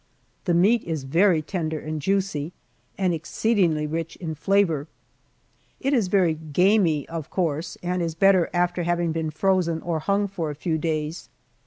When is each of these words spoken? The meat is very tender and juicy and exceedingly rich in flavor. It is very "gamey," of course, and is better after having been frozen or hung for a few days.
The 0.45 0.55
meat 0.55 0.83
is 0.85 1.03
very 1.03 1.43
tender 1.43 1.79
and 1.79 2.01
juicy 2.01 2.53
and 2.97 3.13
exceedingly 3.13 3.85
rich 3.85 4.15
in 4.15 4.33
flavor. 4.33 4.87
It 5.79 5.93
is 5.93 6.07
very 6.07 6.33
"gamey," 6.33 7.07
of 7.07 7.29
course, 7.29 7.77
and 7.83 8.01
is 8.01 8.15
better 8.15 8.49
after 8.51 8.81
having 8.81 9.11
been 9.11 9.29
frozen 9.29 9.79
or 9.83 9.99
hung 9.99 10.27
for 10.27 10.49
a 10.49 10.55
few 10.55 10.79
days. 10.79 11.29